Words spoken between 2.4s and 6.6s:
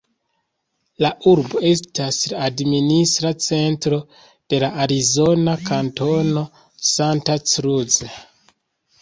administra centro de la arizona kantono